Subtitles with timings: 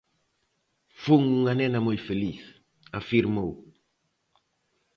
[1.03, 2.41] "Fun unha nena moi feliz",
[2.99, 3.51] afirmou.